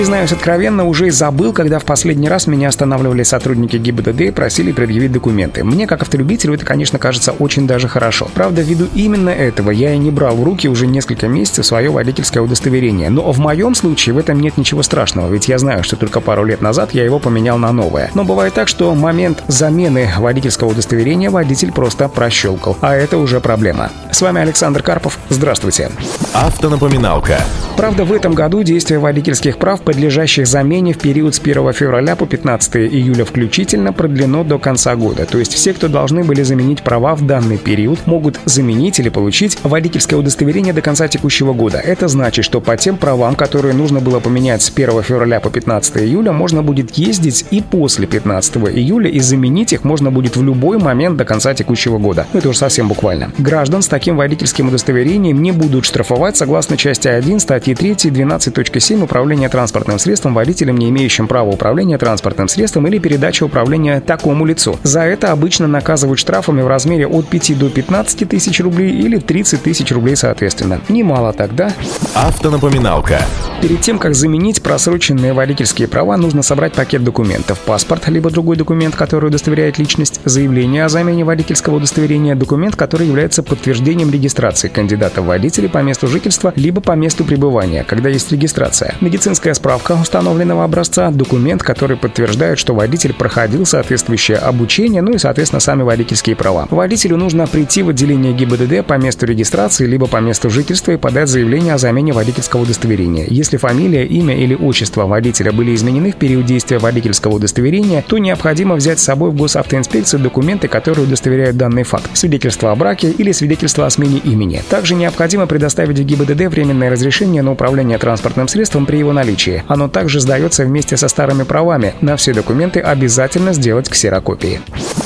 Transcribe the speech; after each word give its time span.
Признаюсь 0.00 0.32
откровенно, 0.32 0.86
уже 0.86 1.08
и 1.08 1.10
забыл, 1.10 1.52
когда 1.52 1.78
в 1.78 1.84
последний 1.84 2.26
раз 2.26 2.46
меня 2.46 2.68
останавливали 2.68 3.22
сотрудники 3.22 3.76
ГИБДД 3.76 4.20
и 4.22 4.30
просили 4.30 4.72
предъявить 4.72 5.12
документы. 5.12 5.62
Мне, 5.62 5.86
как 5.86 6.00
автолюбителю, 6.00 6.54
это, 6.54 6.64
конечно, 6.64 6.98
кажется 6.98 7.32
очень 7.32 7.66
даже 7.66 7.86
хорошо. 7.86 8.26
Правда, 8.32 8.62
ввиду 8.62 8.86
именно 8.94 9.28
этого 9.28 9.70
я 9.70 9.92
и 9.92 9.98
не 9.98 10.10
брал 10.10 10.36
в 10.36 10.42
руки 10.42 10.70
уже 10.70 10.86
несколько 10.86 11.28
месяцев 11.28 11.66
свое 11.66 11.90
водительское 11.90 12.42
удостоверение. 12.42 13.10
Но 13.10 13.30
в 13.30 13.38
моем 13.40 13.74
случае 13.74 14.14
в 14.14 14.18
этом 14.18 14.40
нет 14.40 14.56
ничего 14.56 14.82
страшного, 14.82 15.28
ведь 15.28 15.48
я 15.48 15.58
знаю, 15.58 15.84
что 15.84 15.96
только 15.96 16.20
пару 16.20 16.44
лет 16.44 16.62
назад 16.62 16.94
я 16.94 17.04
его 17.04 17.18
поменял 17.18 17.58
на 17.58 17.70
новое. 17.70 18.10
Но 18.14 18.24
бывает 18.24 18.54
так, 18.54 18.68
что 18.68 18.94
момент 18.94 19.44
замены 19.48 20.08
водительского 20.16 20.70
удостоверения 20.70 21.28
водитель 21.28 21.72
просто 21.72 22.08
прощелкал, 22.08 22.74
а 22.80 22.96
это 22.96 23.18
уже 23.18 23.38
проблема. 23.40 23.90
С 24.10 24.22
вами 24.22 24.40
Александр 24.40 24.82
Карпов. 24.82 25.18
Здравствуйте. 25.28 25.90
Автонапоминалка. 26.32 27.38
Правда, 27.76 28.04
в 28.04 28.12
этом 28.12 28.34
году 28.34 28.62
действие 28.62 28.98
водительских 28.98 29.58
прав 29.58 29.80
подлежащих 29.90 30.46
замене 30.46 30.92
в 30.92 30.98
период 30.98 31.34
с 31.34 31.40
1 31.40 31.72
февраля 31.72 32.14
по 32.14 32.24
15 32.24 32.76
июля 32.76 33.24
включительно 33.24 33.92
продлено 33.92 34.44
до 34.44 34.56
конца 34.60 34.94
года. 34.94 35.26
То 35.26 35.38
есть 35.38 35.52
все, 35.52 35.72
кто 35.72 35.88
должны 35.88 36.22
были 36.22 36.44
заменить 36.44 36.82
права 36.82 37.16
в 37.16 37.26
данный 37.26 37.58
период, 37.58 37.98
могут 38.06 38.38
заменить 38.44 39.00
или 39.00 39.08
получить 39.08 39.58
водительское 39.64 40.16
удостоверение 40.16 40.72
до 40.72 40.80
конца 40.80 41.08
текущего 41.08 41.54
года. 41.54 41.78
Это 41.78 42.06
значит, 42.06 42.44
что 42.44 42.60
по 42.60 42.76
тем 42.76 42.98
правам, 42.98 43.34
которые 43.34 43.74
нужно 43.74 43.98
было 43.98 44.20
поменять 44.20 44.62
с 44.62 44.70
1 44.70 45.02
февраля 45.02 45.40
по 45.40 45.50
15 45.50 45.96
июля, 45.96 46.30
можно 46.30 46.62
будет 46.62 46.92
ездить 46.92 47.44
и 47.50 47.60
после 47.60 48.06
15 48.06 48.58
июля, 48.58 49.10
и 49.10 49.18
заменить 49.18 49.72
их 49.72 49.82
можно 49.82 50.12
будет 50.12 50.36
в 50.36 50.44
любой 50.44 50.78
момент 50.78 51.16
до 51.16 51.24
конца 51.24 51.52
текущего 51.52 51.98
года. 51.98 52.28
Это 52.32 52.48
уже 52.48 52.58
совсем 52.58 52.86
буквально. 52.86 53.32
Граждан 53.38 53.82
с 53.82 53.88
таким 53.88 54.16
водительским 54.16 54.68
удостоверением 54.68 55.42
не 55.42 55.50
будут 55.50 55.84
штрафовать 55.84 56.36
согласно 56.36 56.76
части 56.76 57.08
1 57.08 57.40
статьи 57.40 57.74
3 57.74 57.90
12.7 57.94 59.02
управления 59.02 59.48
транспортом 59.48 59.69
транспортным 59.70 60.00
средством 60.00 60.34
водителем, 60.34 60.76
не 60.76 60.90
имеющим 60.90 61.28
права 61.28 61.48
управления 61.48 61.96
транспортным 61.96 62.48
средством 62.48 62.88
или 62.88 62.98
передачи 62.98 63.44
управления 63.44 64.00
такому 64.00 64.44
лицу. 64.44 64.76
За 64.82 65.02
это 65.02 65.30
обычно 65.30 65.68
наказывают 65.68 66.18
штрафами 66.18 66.60
в 66.60 66.66
размере 66.66 67.06
от 67.06 67.28
5 67.28 67.56
до 67.58 67.70
15 67.70 68.28
тысяч 68.28 68.60
рублей 68.60 68.90
или 68.90 69.18
30 69.18 69.62
тысяч 69.62 69.92
рублей 69.92 70.16
соответственно. 70.16 70.80
Немало 70.88 71.32
тогда. 71.32 71.72
Автонапоминалка. 72.14 73.20
Перед 73.62 73.82
тем, 73.82 73.98
как 73.98 74.14
заменить 74.14 74.62
просроченные 74.62 75.34
водительские 75.34 75.86
права, 75.86 76.16
нужно 76.16 76.42
собрать 76.42 76.72
пакет 76.72 77.04
документов. 77.04 77.58
Паспорт, 77.58 78.08
либо 78.08 78.30
другой 78.30 78.56
документ, 78.56 78.96
который 78.96 79.26
удостоверяет 79.26 79.78
личность, 79.78 80.18
заявление 80.24 80.86
о 80.86 80.88
замене 80.88 81.24
водительского 81.24 81.76
удостоверения, 81.76 82.34
документ, 82.34 82.74
который 82.74 83.06
является 83.06 83.42
подтверждением 83.42 84.10
регистрации 84.10 84.68
кандидата 84.68 85.20
в 85.20 85.26
водителя 85.26 85.68
по 85.68 85.82
месту 85.82 86.06
жительства, 86.06 86.54
либо 86.56 86.80
по 86.80 86.92
месту 86.92 87.22
пребывания, 87.22 87.84
когда 87.86 88.08
есть 88.08 88.32
регистрация. 88.32 88.94
Медицинская 89.02 89.52
справка 89.52 89.92
установленного 89.92 90.64
образца, 90.64 91.10
документ, 91.10 91.62
который 91.62 91.98
подтверждает, 91.98 92.58
что 92.58 92.74
водитель 92.74 93.12
проходил 93.12 93.66
соответствующее 93.66 94.38
обучение, 94.38 95.02
ну 95.02 95.12
и, 95.12 95.18
соответственно, 95.18 95.60
сами 95.60 95.82
водительские 95.82 96.34
права. 96.34 96.66
Водителю 96.70 97.18
нужно 97.18 97.46
прийти 97.46 97.82
в 97.82 97.90
отделение 97.90 98.32
ГИБДД 98.32 98.86
по 98.86 98.94
месту 98.94 99.26
регистрации 99.26 99.84
либо 99.86 100.06
по 100.06 100.16
месту 100.16 100.48
жительства 100.48 100.92
и 100.92 100.96
подать 100.96 101.28
заявление 101.28 101.74
о 101.74 101.78
замене 101.78 102.14
водительского 102.14 102.62
удостоверения. 102.62 103.26
Если 103.28 103.49
фамилия, 103.56 104.04
имя 104.06 104.36
или 104.36 104.54
отчество 104.54 105.06
водителя 105.06 105.52
были 105.52 105.74
изменены 105.74 106.12
в 106.12 106.16
период 106.16 106.46
действия 106.46 106.78
водительского 106.78 107.34
удостоверения, 107.34 108.04
то 108.06 108.18
необходимо 108.18 108.74
взять 108.74 108.98
с 109.00 109.04
собой 109.04 109.30
в 109.30 109.36
госавтоинспекцию 109.36 110.20
документы, 110.20 110.68
которые 110.68 111.06
удостоверяют 111.06 111.56
данный 111.56 111.82
факт. 111.82 112.10
Свидетельство 112.14 112.72
о 112.72 112.76
браке 112.76 113.10
или 113.10 113.32
свидетельство 113.32 113.86
о 113.86 113.90
смене 113.90 114.18
имени. 114.18 114.62
Также 114.68 114.94
необходимо 114.94 115.46
предоставить 115.46 115.98
ГИБДД 115.98 116.46
временное 116.48 116.90
разрешение 116.90 117.42
на 117.42 117.52
управление 117.52 117.98
транспортным 117.98 118.48
средством 118.48 118.86
при 118.86 118.98
его 118.98 119.12
наличии. 119.12 119.62
Оно 119.68 119.88
также 119.88 120.20
сдается 120.20 120.64
вместе 120.64 120.96
со 120.96 121.08
старыми 121.08 121.44
правами. 121.44 121.94
На 122.00 122.16
все 122.16 122.32
документы 122.32 122.80
обязательно 122.80 123.52
сделать 123.52 123.88
ксерокопии. 123.88 124.60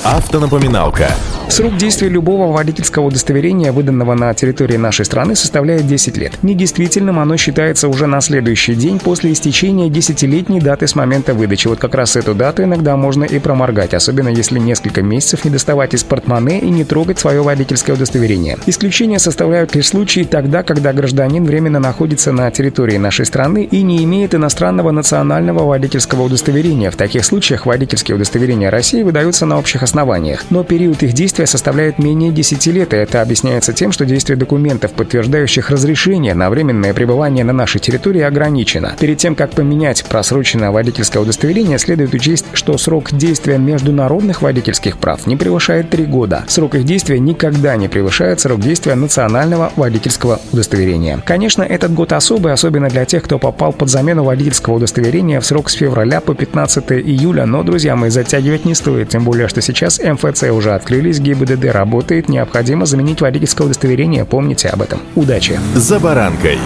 Автонапоминалка. 0.04 1.08
Срок 1.48 1.76
действия 1.76 2.08
любого 2.08 2.52
водительского 2.52 3.04
удостоверения, 3.04 3.70
выданного 3.70 4.14
на 4.14 4.34
территории 4.34 4.76
нашей 4.76 5.04
страны, 5.04 5.36
составляет 5.36 5.86
10 5.86 6.16
лет. 6.16 6.32
Недействительным 6.42 7.20
оно 7.20 7.36
считается 7.36 7.88
уже 7.88 8.06
на 8.06 8.20
следующий 8.20 8.74
день 8.74 8.98
после 8.98 9.32
истечения 9.32 9.88
10-летней 9.88 10.60
даты 10.60 10.88
с 10.88 10.96
момента 10.96 11.32
выдачи. 11.32 11.68
Вот 11.68 11.78
как 11.78 11.94
раз 11.94 12.16
эту 12.16 12.34
дату 12.34 12.64
иногда 12.64 12.96
можно 12.96 13.24
и 13.24 13.38
проморгать, 13.38 13.94
особенно 13.94 14.28
если 14.28 14.58
несколько 14.58 15.02
месяцев 15.02 15.44
не 15.44 15.50
доставать 15.50 15.94
из 15.94 16.02
портмоне 16.02 16.58
и 16.58 16.70
не 16.70 16.84
трогать 16.84 17.20
свое 17.20 17.42
водительское 17.42 17.94
удостоверение. 17.94 18.58
Исключение 18.66 19.20
составляют 19.20 19.76
лишь 19.76 19.88
случаи 19.88 20.26
тогда, 20.28 20.62
когда 20.64 20.92
гражданин 20.92 21.44
временно 21.44 21.78
находится 21.78 22.32
на 22.32 22.50
территории 22.50 22.96
нашей 22.96 23.26
страны 23.26 23.68
и 23.70 23.82
не 23.82 24.02
имеет 24.02 24.34
иностранного 24.34 24.90
национального 24.90 25.64
водительского 25.64 26.22
удостоверения. 26.22 26.90
В 26.90 26.96
таких 26.96 27.24
случаях 27.24 27.66
водительские 27.66 28.16
удостоверения 28.16 28.70
России 28.70 29.02
выдаются 29.02 29.46
на 29.46 29.58
общих 29.58 29.82
основаниях. 29.82 30.44
Но 30.50 30.64
период 30.64 31.02
их 31.02 31.12
действия 31.12 31.43
действия 31.44 31.54
составляет 31.54 31.98
менее 31.98 32.32
10 32.32 32.66
лет, 32.68 32.94
и 32.94 32.96
это 32.96 33.22
объясняется 33.22 33.72
тем, 33.72 33.92
что 33.92 34.04
действие 34.04 34.36
документов, 34.36 34.92
подтверждающих 34.92 35.70
разрешение 35.70 36.34
на 36.34 36.50
временное 36.50 36.94
пребывание 36.94 37.44
на 37.44 37.52
нашей 37.52 37.80
территории, 37.80 38.22
ограничено. 38.22 38.94
Перед 38.98 39.18
тем, 39.18 39.34
как 39.34 39.50
поменять 39.50 40.04
просроченное 40.04 40.70
водительское 40.70 41.22
удостоверение, 41.22 41.78
следует 41.78 42.14
учесть, 42.14 42.46
что 42.52 42.78
срок 42.78 43.12
действия 43.12 43.58
международных 43.58 44.42
водительских 44.42 44.98
прав 44.98 45.26
не 45.26 45.36
превышает 45.36 45.90
3 45.90 46.04
года. 46.06 46.44
Срок 46.46 46.74
их 46.74 46.84
действия 46.84 47.18
никогда 47.18 47.76
не 47.76 47.88
превышает 47.88 48.40
срок 48.40 48.60
действия 48.60 48.94
национального 48.94 49.72
водительского 49.76 50.40
удостоверения. 50.52 51.20
Конечно, 51.24 51.62
этот 51.62 51.92
год 51.94 52.12
особый, 52.12 52.52
особенно 52.52 52.88
для 52.88 53.04
тех, 53.04 53.22
кто 53.22 53.38
попал 53.38 53.72
под 53.72 53.90
замену 53.90 54.24
водительского 54.24 54.74
удостоверения 54.74 55.40
в 55.40 55.46
срок 55.46 55.70
с 55.70 55.74
февраля 55.74 56.20
по 56.20 56.34
15 56.34 56.92
июля, 56.92 57.46
но, 57.46 57.62
друзья 57.62 57.96
мои, 57.96 58.10
затягивать 58.10 58.64
не 58.64 58.74
стоит, 58.74 59.10
тем 59.10 59.24
более, 59.24 59.48
что 59.48 59.60
сейчас 59.60 60.00
МФЦ 60.00 60.44
уже 60.44 60.72
открылись, 60.74 61.20
ГИБДД 61.24 61.64
работает, 61.72 62.28
необходимо 62.28 62.86
заменить 62.86 63.20
водительское 63.20 63.66
удостоверение. 63.66 64.24
Помните 64.24 64.68
об 64.68 64.82
этом. 64.82 65.00
Удачи! 65.16 65.58
За 65.74 65.98
баранкой. 65.98 66.58